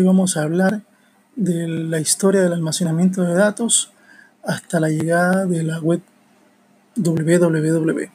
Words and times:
Hoy 0.00 0.06
vamos 0.06 0.38
a 0.38 0.44
hablar 0.44 0.80
de 1.36 1.68
la 1.68 2.00
historia 2.00 2.40
del 2.40 2.54
almacenamiento 2.54 3.20
de 3.20 3.34
datos 3.34 3.92
hasta 4.42 4.80
la 4.80 4.88
llegada 4.88 5.44
de 5.44 5.62
la 5.62 5.78
web 5.78 6.00
www. 6.96 8.10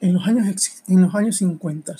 En 0.00 0.12
los 0.12 0.26
años, 0.26 0.82
en 0.88 1.02
los 1.02 1.14
años 1.14 1.36
50 1.36 1.94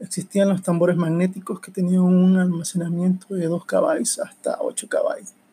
existían 0.00 0.48
los 0.48 0.62
tambores 0.62 0.96
magnéticos 0.96 1.60
que 1.60 1.70
tenían 1.70 2.00
un 2.00 2.38
almacenamiento 2.38 3.34
de 3.34 3.46
2 3.46 3.66
KB 3.66 4.00
hasta 4.22 4.56
8 4.62 4.88
KB 4.88 5.43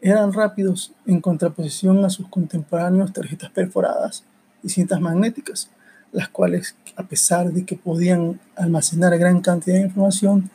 eran 0.00 0.32
rápidos 0.32 0.92
en 1.06 1.20
contraposición 1.20 2.04
a 2.04 2.10
sus 2.10 2.28
contemporáneos 2.28 3.12
tarjetas 3.12 3.50
perforadas 3.50 4.24
y 4.62 4.68
cintas 4.68 5.00
magnéticas, 5.00 5.70
las 6.12 6.28
cuales, 6.28 6.76
a 6.96 7.04
pesar 7.04 7.52
de 7.52 7.64
que 7.64 7.76
podían 7.76 8.40
almacenar 8.56 9.16
gran 9.18 9.40
cantidad 9.40 9.76
de 9.76 9.86
información, 9.86 10.50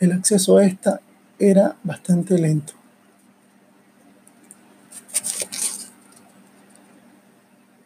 el 0.00 0.12
acceso 0.12 0.56
a 0.56 0.64
esta 0.64 1.00
era 1.38 1.76
bastante 1.82 2.38
lento. 2.38 2.72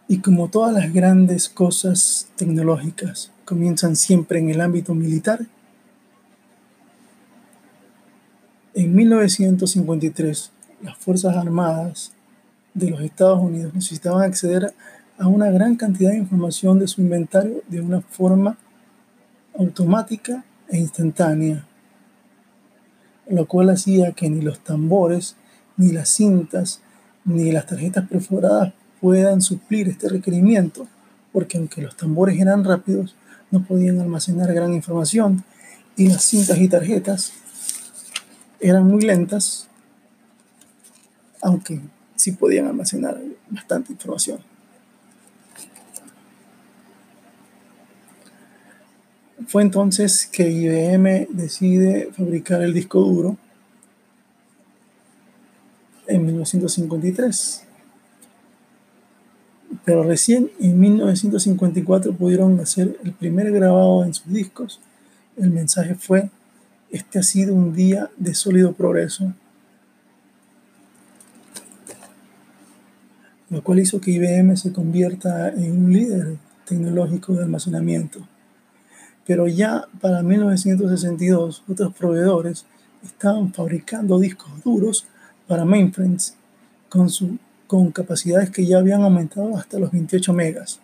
Y 0.09 0.19
como 0.19 0.49
todas 0.49 0.73
las 0.73 0.93
grandes 0.93 1.49
cosas 1.49 2.29
tecnológicas 2.37 3.33
comienzan 3.45 3.97
siempre 3.97 4.39
en 4.39 4.51
el 4.51 4.61
ámbito 4.61 4.95
militar, 4.95 5.47
en 8.75 8.95
1953 8.95 10.53
las 10.87 10.97
Fuerzas 10.99 11.37
Armadas 11.37 12.13
de 12.73 12.91
los 12.91 13.01
Estados 13.01 13.41
Unidos 13.41 13.75
necesitaban 13.75 14.23
acceder 14.23 14.73
a 15.19 15.27
una 15.27 15.51
gran 15.51 15.75
cantidad 15.75 16.11
de 16.11 16.19
información 16.19 16.79
de 16.79 16.87
su 16.87 17.01
inventario 17.01 17.63
de 17.69 17.81
una 17.81 18.01
forma 18.01 18.57
automática 19.59 20.45
e 20.69 20.79
instantánea, 20.79 21.67
lo 23.29 23.47
cual 23.47 23.71
hacía 23.71 24.13
que 24.13 24.31
ni 24.31 24.43
los 24.43 24.61
tambores, 24.61 25.37
ni 25.77 25.91
las 25.91 26.11
cintas, 26.11 26.81
ni 27.25 27.51
las 27.51 27.67
tarjetas 27.67 28.07
perforadas 28.09 28.73
puedan 29.01 29.43
suplir 29.43 29.89
este 29.89 30.09
requerimiento, 30.09 30.87
porque 31.33 31.59
aunque 31.59 31.83
los 31.83 31.97
tambores 31.97 32.39
eran 32.39 32.63
rápidos, 32.63 33.17
no 33.51 33.65
podían 33.65 34.01
almacenar 34.01 34.53
gran 34.53 34.73
información 34.73 35.43
y 35.97 36.09
las 36.09 36.23
cintas 36.23 36.59
y 36.59 36.69
tarjetas 36.69 37.33
eran 38.61 38.87
muy 38.87 39.03
lentas 39.03 39.66
aunque 41.43 41.81
sí 42.17 42.33
podían 42.33 42.67
almacenar 42.67 43.21
bastante 43.51 43.93
información. 43.93 44.39
Fue 49.47 49.63
entonces 49.63 50.27
que 50.27 50.51
IBM 50.51 51.29
decide 51.31 52.11
fabricar 52.13 52.63
el 52.63 52.75
disco 52.75 53.01
duro 53.01 53.37
en 56.09 56.27
1953. 56.27 57.63
Pero 59.85 60.03
recién 60.03 60.51
en 60.59 60.81
1954 60.81 62.13
pudieron 62.13 62.59
hacer 62.59 62.99
el 63.05 63.13
primer 63.13 63.53
grabado 63.53 64.05
en 64.05 64.15
sus 64.15 64.33
discos. 64.33 64.81
El 65.37 65.51
mensaje 65.51 65.95
fue, 65.95 66.31
este 66.91 67.21
ha 67.21 67.23
sido 67.23 67.55
un 67.55 67.73
día 67.73 68.11
de 68.17 68.35
sólido 68.35 68.73
progreso 68.73 69.33
lo 73.51 73.63
cual 73.63 73.79
hizo 73.79 74.01
que 74.01 74.13
IBM 74.13 74.57
se 74.57 74.73
convierta 74.73 75.51
en 75.51 75.73
un 75.73 75.93
líder 75.93 76.37
tecnológico 76.67 77.33
de 77.35 77.45
almacenamiento. 77.45 78.27
Pero 79.25 79.47
ya 79.49 79.85
para 80.01 80.23
1962 80.23 81.63
otros 81.69 81.95
proveedores 81.95 82.67
estaban 83.05 83.53
fabricando 83.53 84.19
discos 84.19 84.51
duros 84.65 85.07
para 85.47 85.65
mainframes 85.65 86.37
con, 86.89 87.09
con 87.67 87.93
capacidades 87.93 88.51
que 88.51 88.67
ya 88.67 88.79
habían 88.79 89.03
aumentado 89.03 89.57
hasta 89.57 89.79
los 89.79 89.93
28 89.93 90.33
megas. 90.33 90.81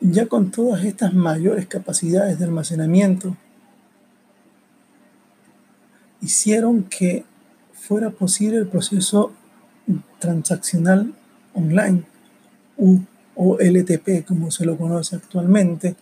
Ya 0.00 0.26
con 0.26 0.50
todas 0.50 0.84
estas 0.84 1.12
mayores 1.12 1.66
capacidades 1.66 2.38
de 2.38 2.44
almacenamiento, 2.44 3.36
hicieron 6.20 6.84
que 6.84 7.24
fuera 7.72 8.10
posible 8.10 8.58
el 8.58 8.66
proceso 8.66 9.32
transaccional 10.18 11.14
online 11.54 12.04
o 13.34 13.58
LTP 13.60 14.26
como 14.26 14.50
se 14.50 14.64
lo 14.64 14.76
conoce 14.76 15.16
actualmente, 15.16 15.96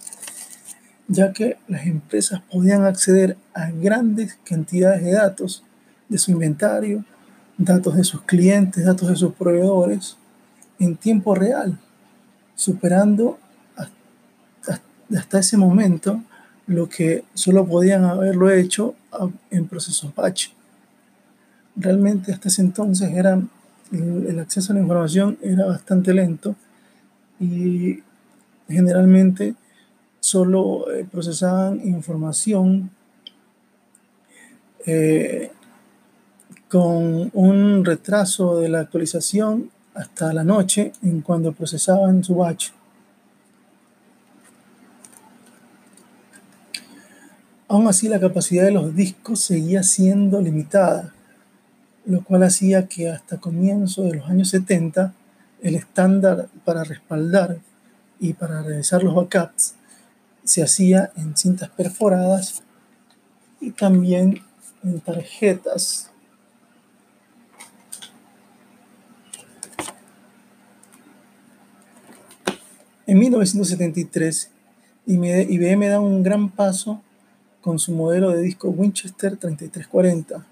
ya 1.06 1.32
que 1.32 1.58
las 1.68 1.86
empresas 1.86 2.42
podían 2.50 2.84
acceder 2.84 3.36
a 3.54 3.70
grandes 3.70 4.38
cantidades 4.44 5.04
de 5.04 5.12
datos 5.12 5.62
de 6.08 6.18
su 6.18 6.30
inventario, 6.32 7.04
datos 7.58 7.96
de 7.96 8.04
sus 8.04 8.22
clientes, 8.22 8.84
datos 8.84 9.08
de 9.08 9.16
sus 9.16 9.34
proveedores 9.34 10.16
en 10.78 10.96
tiempo 10.96 11.34
real, 11.34 11.78
superando 12.54 13.38
hasta 15.14 15.38
ese 15.38 15.56
momento 15.56 16.22
lo 16.66 16.88
que 16.88 17.24
solo 17.34 17.66
podían 17.66 18.04
haberlo 18.04 18.50
hecho 18.50 18.94
en 19.50 19.66
procesos 19.66 20.14
batch. 20.14 20.48
Realmente 21.76 22.32
hasta 22.32 22.48
ese 22.48 22.62
entonces 22.62 23.12
era, 23.12 23.40
el 23.92 24.38
acceso 24.38 24.72
a 24.72 24.74
la 24.74 24.80
información 24.80 25.38
era 25.42 25.66
bastante 25.66 26.14
lento 26.14 26.56
y 27.38 28.02
generalmente 28.68 29.54
solo 30.20 30.90
eh, 30.90 31.06
procesaban 31.10 31.80
información 31.86 32.90
eh, 34.84 35.50
con 36.68 37.30
un 37.32 37.84
retraso 37.84 38.58
de 38.58 38.68
la 38.68 38.80
actualización 38.80 39.70
hasta 39.94 40.32
la 40.32 40.44
noche 40.44 40.92
en 41.02 41.20
cuando 41.20 41.52
procesaban 41.52 42.22
su 42.24 42.36
batch. 42.36 42.70
Aún 47.68 47.88
así, 47.88 48.08
la 48.08 48.20
capacidad 48.20 48.64
de 48.64 48.70
los 48.70 48.94
discos 48.94 49.40
seguía 49.40 49.82
siendo 49.82 50.40
limitada, 50.40 51.12
lo 52.04 52.22
cual 52.22 52.44
hacía 52.44 52.86
que 52.86 53.10
hasta 53.10 53.38
comienzo 53.38 54.04
de 54.04 54.14
los 54.14 54.28
años 54.30 54.50
70 54.50 55.12
el 55.62 55.74
estándar 55.74 56.48
para 56.64 56.84
respaldar 56.84 57.58
y 58.20 58.34
para 58.34 58.62
realizar 58.62 59.02
los 59.02 59.16
backups 59.16 59.74
se 60.44 60.62
hacía 60.62 61.10
en 61.16 61.36
cintas 61.36 61.68
perforadas 61.70 62.62
y 63.60 63.72
también 63.72 64.42
en 64.84 65.00
tarjetas. 65.00 66.10
En 73.08 73.18
1973, 73.18 74.50
IBM 75.06 75.88
da 75.88 75.98
un 75.98 76.22
gran 76.22 76.48
paso 76.48 77.02
con 77.66 77.80
su 77.80 77.90
modelo 77.90 78.30
de 78.30 78.42
disco 78.42 78.68
Winchester 78.68 79.36
3340, 79.36 80.46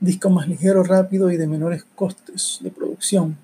disco 0.00 0.30
más 0.30 0.48
ligero, 0.48 0.82
rápido 0.82 1.30
y 1.30 1.36
de 1.36 1.46
menores 1.46 1.84
costes 1.94 2.60
de 2.62 2.70
producción, 2.70 3.36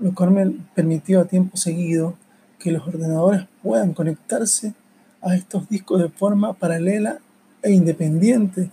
lo 0.00 0.12
cual 0.12 0.66
permitió 0.74 1.20
a 1.20 1.26
tiempo 1.26 1.56
seguido 1.56 2.16
que 2.58 2.72
los 2.72 2.84
ordenadores 2.88 3.46
puedan 3.62 3.94
conectarse 3.94 4.74
a 5.22 5.36
estos 5.36 5.68
discos 5.68 6.02
de 6.02 6.08
forma 6.08 6.54
paralela 6.54 7.20
e 7.62 7.70
independiente 7.70 8.68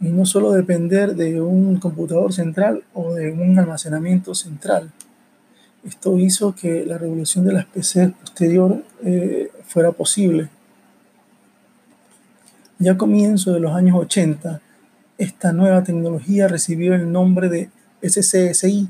y 0.00 0.06
no 0.06 0.24
solo 0.24 0.52
depender 0.52 1.16
de 1.16 1.42
un 1.42 1.78
computador 1.78 2.32
central 2.32 2.82
o 2.94 3.12
de 3.12 3.30
un 3.30 3.58
almacenamiento 3.58 4.34
central. 4.34 4.90
Esto 5.84 6.18
hizo 6.18 6.54
que 6.54 6.86
la 6.86 6.96
revolución 6.96 7.44
de 7.44 7.52
las 7.52 7.66
PCs 7.66 8.12
posterior 8.12 8.82
eh, 9.04 9.50
fuera 9.66 9.92
posible. 9.92 10.48
Ya 12.78 12.92
a 12.92 12.98
comienzo 12.98 13.52
de 13.52 13.60
los 13.60 13.72
años 13.72 13.96
80, 13.96 14.60
esta 15.16 15.52
nueva 15.52 15.82
tecnología 15.82 16.46
recibió 16.46 16.94
el 16.94 17.10
nombre 17.10 17.48
de 17.48 17.70
SCSI 18.02 18.88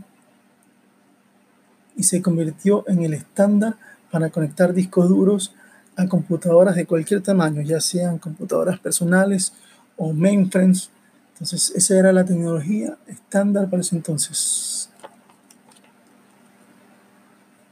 y 1.96 2.02
se 2.02 2.20
convirtió 2.20 2.84
en 2.88 3.04
el 3.04 3.14
estándar 3.14 3.76
para 4.10 4.30
conectar 4.30 4.74
discos 4.74 5.08
duros 5.08 5.54
a 5.94 6.08
computadoras 6.08 6.74
de 6.74 6.84
cualquier 6.84 7.22
tamaño, 7.22 7.62
ya 7.62 7.80
sean 7.80 8.18
computadoras 8.18 8.80
personales 8.80 9.52
o 9.96 10.12
mainframes. 10.12 10.90
Entonces, 11.34 11.72
esa 11.76 11.96
era 11.96 12.12
la 12.12 12.24
tecnología 12.24 12.96
estándar 13.06 13.70
para 13.70 13.82
ese 13.82 13.94
entonces. 13.94 14.90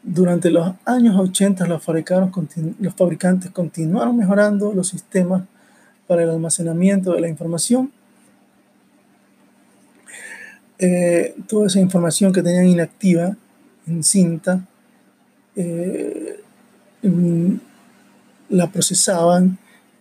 Durante 0.02 0.50
los 0.50 0.74
años 0.84 1.16
80, 1.18 1.66
los 1.66 1.82
los 2.78 2.94
fabricantes 2.94 3.50
continuaron 3.50 4.16
mejorando 4.16 4.72
los 4.72 4.88
sistemas 4.88 5.42
para 6.06 6.22
el 6.22 6.30
almacenamiento 6.30 7.12
de 7.12 7.20
la 7.20 7.28
información 7.28 7.92
eh, 10.78 11.34
toda 11.46 11.68
esa 11.68 11.80
información 11.80 12.32
que 12.32 12.42
tenían 12.42 12.66
inactiva 12.66 13.36
en 13.86 14.02
cinta, 14.02 14.66
eh, 15.54 16.40
mm, 17.02 17.54
la 18.50 18.70
procesaban 18.72 19.58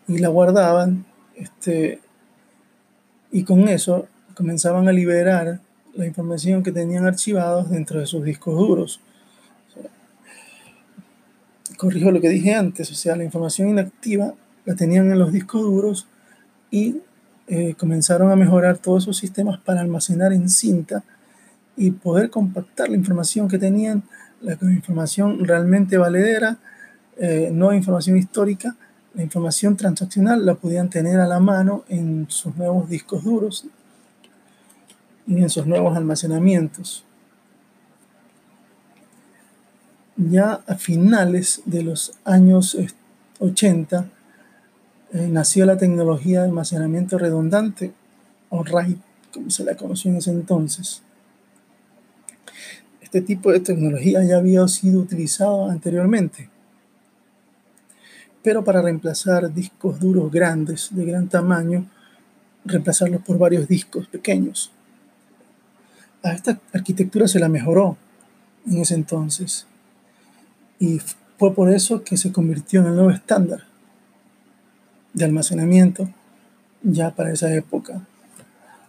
y 0.07 0.17
la 0.17 0.29
guardaban, 0.29 1.05
este, 1.35 1.99
y 3.31 3.43
con 3.43 3.67
eso 3.67 4.07
comenzaban 4.35 4.87
a 4.87 4.91
liberar 4.91 5.59
la 5.93 6.05
información 6.07 6.63
que 6.63 6.71
tenían 6.71 7.05
archivados 7.05 7.69
dentro 7.69 7.99
de 7.99 8.07
sus 8.07 8.23
discos 8.23 8.57
duros. 8.57 8.99
corrijo 11.77 12.11
lo 12.11 12.21
que 12.21 12.29
dije 12.29 12.53
antes, 12.53 12.89
o 12.91 12.95
sea, 12.95 13.15
la 13.15 13.25
información 13.25 13.67
inactiva 13.67 14.33
la 14.65 14.75
tenían 14.75 15.11
en 15.11 15.19
los 15.19 15.31
discos 15.31 15.61
duros 15.61 16.07
y 16.71 17.01
eh, 17.47 17.75
comenzaron 17.75 18.31
a 18.31 18.35
mejorar 18.35 18.77
todos 18.77 19.03
esos 19.03 19.17
sistemas 19.17 19.59
para 19.59 19.81
almacenar 19.81 20.31
en 20.33 20.49
cinta 20.49 21.03
y 21.75 21.91
poder 21.91 22.29
compactar 22.29 22.89
la 22.89 22.95
información 22.95 23.47
que 23.47 23.57
tenían, 23.57 24.03
la 24.41 24.53
información 24.61 25.43
realmente 25.45 25.97
valedera, 25.97 26.57
eh, 27.17 27.49
no 27.51 27.73
información 27.73 28.17
histórica, 28.17 28.75
la 29.13 29.23
información 29.23 29.75
transaccional 29.75 30.45
la 30.45 30.55
podían 30.55 30.89
tener 30.89 31.19
a 31.19 31.27
la 31.27 31.39
mano 31.39 31.83
en 31.89 32.25
sus 32.29 32.55
nuevos 32.55 32.89
discos 32.89 33.23
duros 33.23 33.65
y 35.27 35.37
en 35.37 35.49
sus 35.49 35.67
nuevos 35.67 35.95
almacenamientos. 35.95 37.05
Ya 40.15 40.61
a 40.67 40.75
finales 40.75 41.61
de 41.65 41.83
los 41.83 42.13
años 42.23 42.77
80 43.39 44.09
eh, 45.13 45.27
nació 45.29 45.65
la 45.65 45.77
tecnología 45.77 46.41
de 46.41 46.47
almacenamiento 46.47 47.17
redundante, 47.17 47.93
o 48.49 48.63
RAID, 48.63 48.97
como 49.33 49.49
se 49.49 49.63
la 49.63 49.75
conoció 49.75 50.11
en 50.11 50.17
ese 50.17 50.31
entonces. 50.31 51.01
Este 53.01 53.21
tipo 53.21 53.51
de 53.51 53.59
tecnología 53.59 54.23
ya 54.23 54.37
había 54.37 54.67
sido 54.67 54.99
utilizado 54.99 55.69
anteriormente, 55.69 56.49
pero 58.41 58.63
para 58.63 58.81
reemplazar 58.81 59.53
discos 59.53 59.99
duros 59.99 60.31
grandes, 60.31 60.89
de 60.91 61.05
gran 61.05 61.29
tamaño, 61.29 61.85
reemplazarlos 62.65 63.21
por 63.21 63.37
varios 63.37 63.67
discos 63.67 64.07
pequeños 64.07 64.71
a 66.23 66.31
esta 66.31 66.59
arquitectura 66.73 67.27
se 67.27 67.39
la 67.39 67.49
mejoró 67.49 67.97
en 68.65 68.77
ese 68.77 68.95
entonces. 68.95 69.67
Y 70.79 70.99
fue 71.37 71.53
por 71.53 71.69
eso 71.71 72.03
que 72.03 72.17
se 72.17 72.31
convirtió 72.31 72.81
en 72.81 72.87
el 72.87 72.95
nuevo 72.95 73.11
estándar 73.11 73.65
de 75.13 75.25
almacenamiento 75.25 76.09
ya 76.81 77.11
para 77.11 77.31
esa 77.31 77.53
época. 77.53 78.05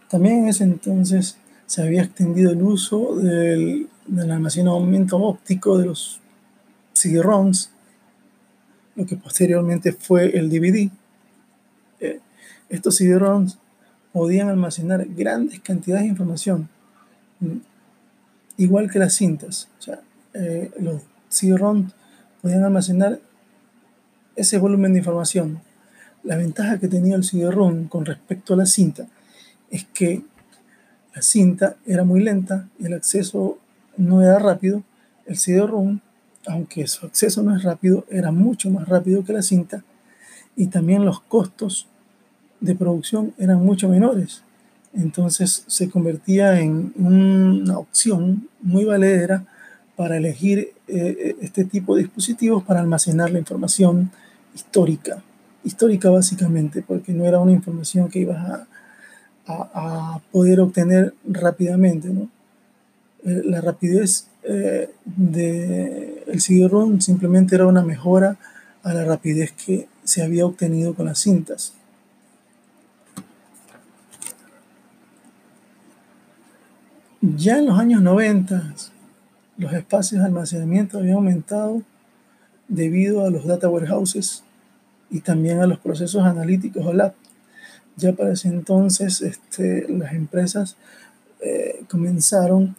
También 0.09 0.43
en 0.43 0.49
ese 0.49 0.63
entonces 0.63 1.37
se 1.65 1.81
había 1.81 2.03
extendido 2.03 2.51
el 2.51 2.61
uso 2.61 3.15
del, 3.15 3.89
almacenamiento 4.17 5.17
óptico 5.17 5.77
de 5.77 5.87
los 5.87 6.19
CD-ROMs, 6.93 7.71
lo 8.95 9.05
que 9.05 9.17
posteriormente 9.17 9.93
fue 9.93 10.37
el 10.37 10.49
DVD. 10.49 10.89
Eh, 11.99 12.19
estos 12.69 12.95
CD-ROMs 12.97 13.57
podían 14.13 14.49
almacenar 14.49 15.05
grandes 15.05 15.59
cantidades 15.59 16.03
de 16.03 16.09
información 16.09 16.69
igual 18.57 18.89
que 18.89 18.99
las 18.99 19.13
cintas. 19.15 19.67
O 19.79 19.81
sea, 19.81 19.99
eh, 20.33 20.71
los 20.79 21.01
CD-ROM 21.29 21.89
podían 22.41 22.63
almacenar 22.63 23.19
ese 24.35 24.57
volumen 24.57 24.93
de 24.93 24.99
información. 24.99 25.61
La 26.25 26.37
ventaja 26.37 26.79
que 26.79 26.87
tenía 26.87 27.15
el 27.15 27.23
CD-ROM 27.23 27.87
con 27.87 28.03
respecto 28.03 28.55
a 28.55 28.57
la 28.57 28.65
cinta 28.65 29.05
es 29.69 29.85
que 29.93 30.23
la 31.13 31.21
cinta 31.21 31.75
era 31.85 32.03
muy 32.03 32.23
lenta, 32.23 32.67
el 32.79 32.95
acceso 32.95 33.59
no 33.95 34.23
era 34.23 34.39
rápido. 34.39 34.81
El 35.27 35.37
CD-ROM, 35.37 35.99
aunque 36.47 36.87
su 36.87 37.05
acceso 37.05 37.43
no 37.43 37.55
es 37.55 37.61
rápido, 37.61 38.05
era 38.09 38.31
mucho 38.31 38.71
más 38.71 38.89
rápido 38.89 39.23
que 39.23 39.33
la 39.33 39.43
cinta 39.43 39.83
y 40.55 40.65
también 40.65 41.05
los 41.05 41.19
costos 41.21 41.85
de 42.59 42.73
producción 42.73 43.35
eran 43.37 43.63
mucho 43.63 43.87
menores. 43.87 44.41
Entonces 44.95 45.63
se 45.67 45.91
convertía 45.91 46.59
en 46.59 46.91
una 46.97 47.77
opción 47.77 48.49
muy 48.61 48.83
valedera 48.83 49.45
para 49.95 50.17
elegir 50.17 50.73
eh, 50.87 51.35
este 51.39 51.65
tipo 51.65 51.95
de 51.95 52.01
dispositivos 52.01 52.63
para 52.63 52.79
almacenar 52.79 53.29
la 53.29 53.37
información 53.37 54.09
histórica. 54.55 55.21
Histórica 55.65 56.09
básicamente, 56.09 56.81
porque 56.81 57.11
no 57.11 57.25
era 57.25 57.39
una 57.39 57.51
información 57.51 58.07
que 58.07 58.19
ibas 58.19 58.37
a, 58.37 60.21
poder 60.31 60.59
obtener 60.59 61.13
rápidamente. 61.27 62.07
Eh, 62.07 63.41
la 63.45 63.61
rapidez 63.61 64.27
eh, 64.43 64.89
del 65.05 66.39
CD-ROM 66.39 66.99
simplemente 66.99 67.55
era 67.55 67.67
una 67.67 67.83
mejora 67.83 68.37
a 68.81 68.93
la 68.93 69.05
rapidez 69.05 69.51
que 69.51 69.87
se 70.03 70.23
había 70.23 70.45
obtenido 70.45 70.93
con 70.93 71.07
las 71.07 71.19
cintas. 71.19 71.73
Ya 77.21 77.57
en 77.57 77.65
los 77.65 77.79
años 77.79 78.01
90, 78.01 78.75
los 79.57 79.73
espacios 79.73 80.21
de 80.21 80.27
almacenamiento 80.27 80.99
habían 80.99 81.15
aumentado 81.15 81.81
debido 82.67 83.25
a 83.25 83.29
los 83.29 83.45
data 83.45 83.67
warehouses 83.69 84.44
y 85.09 85.21
también 85.21 85.59
a 85.59 85.67
los 85.67 85.79
procesos 85.79 86.23
analíticos 86.23 86.85
o 86.85 86.93
lab. 86.93 87.13
Ya 87.97 88.13
para 88.13 88.33
ese 88.33 88.49
entonces 88.49 89.21
este, 89.21 89.87
las 89.89 90.13
empresas 90.13 90.75
eh, 91.41 91.83
comenzaron 91.89 92.75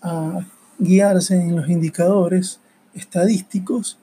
a 0.00 0.46
guiarse 0.78 1.34
en 1.34 1.56
los 1.56 1.68
indicadores 1.68 2.60
estadísticos 2.94 3.98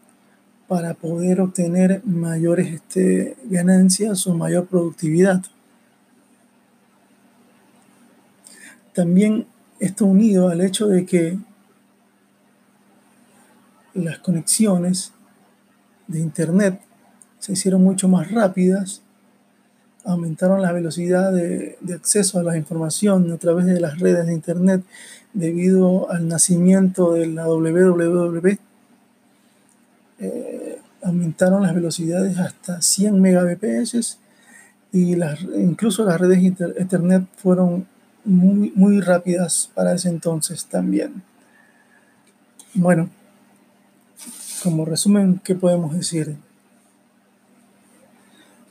para 0.67 0.93
poder 0.93 1.41
obtener 1.41 2.01
mayores 2.05 2.73
este, 2.73 3.37
ganancias 3.45 4.25
o 4.27 4.33
mayor 4.33 4.67
productividad. 4.67 5.43
También 8.93 9.45
esto 9.79 10.05
unido 10.05 10.49
al 10.49 10.61
hecho 10.61 10.87
de 10.87 11.05
que 11.05 11.37
las 13.93 14.19
conexiones 14.19 15.11
de 16.07 16.19
Internet 16.19 16.81
se 17.45 17.53
hicieron 17.53 17.83
mucho 17.83 18.07
más 18.07 18.31
rápidas, 18.31 19.03
aumentaron 20.03 20.63
la 20.63 20.71
velocidad 20.71 21.31
de, 21.31 21.77
acceso 21.93 22.39
a 22.39 22.43
la 22.43 22.57
información 22.57 23.31
a 23.31 23.37
través 23.37 23.67
de 23.67 23.79
las 23.79 23.99
redes 23.99 24.25
de 24.25 24.33
Internet 24.33 24.81
debido 25.31 26.09
al 26.09 26.27
nacimiento 26.27 27.13
de 27.13 27.27
la 27.27 27.47
WWW. 27.47 28.57
Eh, 30.21 30.79
aumentaron 31.03 31.61
las 31.61 31.75
velocidades 31.75 32.39
hasta 32.39 32.81
100 32.81 33.21
megabps 33.21 34.17
y 34.91 35.15
las, 35.15 35.39
incluso 35.43 36.03
las 36.03 36.19
redes 36.19 36.41
Internet 36.41 37.27
fueron 37.37 37.85
muy, 38.23 38.71
muy 38.75 39.01
rápidas 39.01 39.69
para 39.75 39.93
ese 39.93 40.09
entonces 40.09 40.65
también. 40.65 41.21
Bueno, 42.73 43.07
como 44.63 44.83
resumen, 44.83 45.39
¿qué 45.43 45.53
podemos 45.53 45.95
decir? 45.95 46.37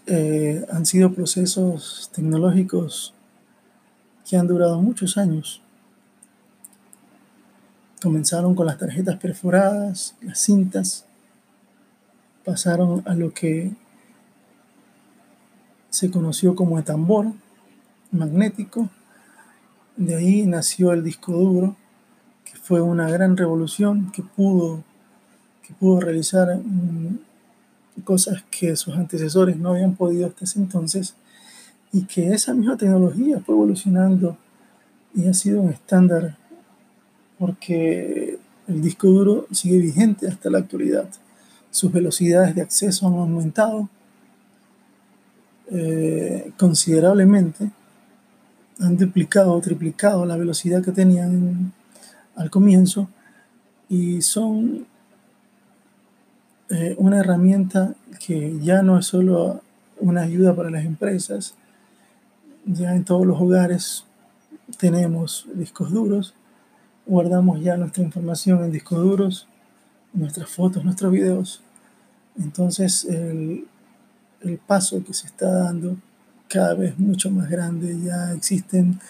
Eh, 0.07 0.67
han 0.71 0.85
sido 0.85 1.13
procesos 1.13 2.11
tecnológicos 2.15 3.15
que 4.29 4.37
han 4.37 4.47
durado 4.47 4.81
muchos 4.81 5.17
años. 5.17 5.63
Comenzaron 8.03 8.55
con 8.55 8.67
las 8.67 8.77
tarjetas 8.79 9.17
perforadas, 9.19 10.15
las 10.21 10.39
cintas, 10.39 11.07
pasaron 12.45 13.03
a 13.07 13.15
lo 13.15 13.33
que 13.33 13.73
se 15.89 16.11
conoció 16.11 16.55
como 16.55 16.77
el 16.77 16.85
tambor 16.85 17.33
magnético, 18.11 18.91
de 19.97 20.17
ahí 20.17 20.45
nació 20.45 20.93
el 20.93 21.05
disco 21.05 21.33
duro, 21.33 21.77
que 22.45 22.57
fue 22.57 22.81
una 22.81 23.09
gran 23.09 23.37
revolución 23.37 24.11
que 24.13 24.23
pudo, 24.23 24.83
que 25.63 25.73
pudo 25.73 26.01
realizar 26.01 26.61
cosas 28.05 28.45
que 28.51 28.77
sus 28.77 28.95
antecesores 28.95 29.57
no 29.57 29.71
habían 29.71 29.97
podido 29.97 30.27
hasta 30.27 30.45
ese 30.45 30.59
entonces 30.59 31.15
y 31.93 32.03
que 32.03 32.29
esa 32.29 32.55
misma 32.55 32.77
tecnología 32.77 33.41
fue 33.41 33.55
evolucionando 33.55 34.37
y 35.15 35.27
ha 35.27 35.35
sido 35.35 35.61
un 35.61 35.71
estándar 35.71 36.37
porque 37.39 38.39
el 38.69 38.83
disco 38.83 39.09
duro 39.09 39.47
sigue 39.51 39.79
vigente 39.79 40.29
hasta 40.29 40.51
la 40.51 40.59
actualidad. 40.59 41.09
Sus 41.71 41.91
velocidades 41.93 42.55
de 42.55 42.63
acceso 42.63 43.07
han 43.07 43.15
aumentado 43.15 43.89
eh, 45.71 46.53
considerablemente 46.57 47.71
han 48.81 48.97
duplicado 48.97 49.53
o 49.53 49.61
triplicado 49.61 50.27
la 50.27 50.37
velocidad 50.37 50.83
que 50.83 50.93
tenían 50.93 51.73
al 52.37 52.51
comienzo 52.51 53.09
y 53.89 54.23
son 54.23 54.87
eh, 56.71 56.95
una 56.99 57.21
herramienta 57.21 57.95
que 58.25 58.59
ya 58.61 58.83
no 58.83 58.99
es 58.99 59.07
solo 59.07 59.61
una 60.01 60.23
ayuda 60.23 60.55
para 60.57 60.71
las 60.71 60.85
empresas, 60.85 61.55
ya 62.65 62.95
en 62.95 63.05
todos 63.05 63.27
los 63.27 63.41
hogares 63.41 64.05
tenemos 64.79 65.47
discos 65.55 65.93
duros, 65.93 66.35
guardamos 67.07 67.61
ya 67.61 67.77
nuestra 67.77 68.03
información 68.03 68.65
en 68.65 68.73
discos 68.73 68.99
duros, 68.99 69.47
nuestras 70.13 70.49
fotos, 70.49 70.85
nuestros 70.85 71.13
videos. 71.13 71.63
Entonces 72.39 73.05
el, 73.05 73.67
el 74.41 74.59
paso 74.59 75.05
que 75.05 75.13
se 75.13 75.27
está 75.27 75.51
dando 75.53 75.97
cada 76.49 76.75
vez 76.75 76.99
mucho 76.99 77.31
más 77.31 77.49
grande, 77.51 77.99
ya 78.01 78.33
existen 78.33 79.01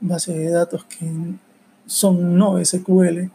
bases 0.00 0.36
de 0.36 0.50
datos 0.50 0.84
que 0.84 1.10
son 1.86 2.36
no 2.36 2.62
SQL, 2.64 3.30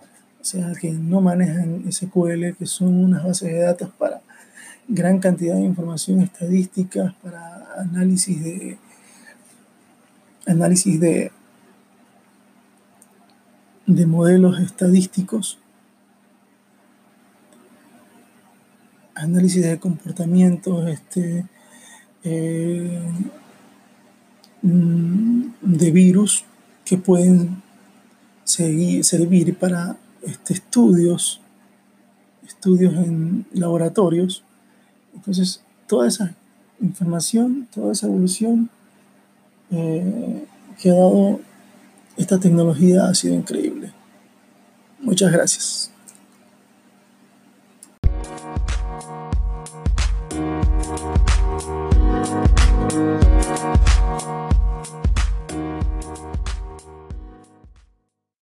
sea, 0.48 0.74
que 0.80 0.92
no 0.92 1.22
manejan 1.22 1.92
SQL, 1.92 2.56
que 2.58 2.66
son 2.66 3.04
unas 3.04 3.24
bases 3.24 3.52
de 3.52 3.60
datos 3.60 3.90
para 3.98 4.22
gran 4.88 5.20
cantidad 5.20 5.56
de 5.56 5.62
información 5.62 6.22
estadística, 6.22 7.16
para 7.22 7.74
análisis 7.80 8.44
de 8.44 8.78
análisis 10.48 11.00
de, 11.00 11.32
de 13.86 14.06
modelos 14.06 14.60
estadísticos, 14.60 15.60
análisis 19.14 19.64
de 19.64 19.78
comportamientos, 19.78 20.88
este, 20.88 21.46
eh, 22.24 23.02
mm, 24.62 25.42
de 25.62 25.92
virus 25.92 26.46
que 26.86 26.98
pueden 26.98 27.62
servir 28.46 29.58
para 29.58 29.98
este, 30.28 30.54
estudios, 30.54 31.42
estudios 32.46 32.94
en 32.94 33.46
laboratorios. 33.54 34.44
Entonces, 35.16 35.62
toda 35.88 36.08
esa 36.08 36.36
información, 36.80 37.68
toda 37.74 37.94
esa 37.94 38.08
evolución 38.08 38.70
eh, 39.72 40.46
que 40.80 40.92
ha 40.92 40.96
dado 40.96 41.40
esta 42.18 42.40
tecnología 42.40 43.08
ha 43.08 43.16
sido 43.16 43.36
increíble. 43.36 43.92
Muchas 45.00 45.32
gracias. 45.32 45.92